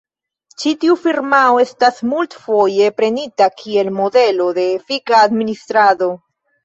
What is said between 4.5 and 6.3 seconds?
de efika administrado.